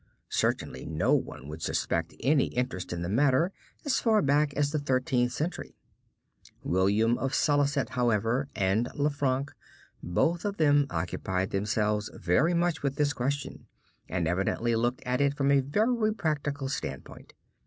[0.29, 3.51] Certainly no one would suspect any interest in the matter
[3.85, 5.75] as far back as the Thirteenth Century.
[6.63, 9.51] William of Salicet, however, and Lanfranc,
[10.01, 13.67] both of them occupied themselves much with this question
[14.09, 17.33] and evidently looked at it from a very practical standpoint.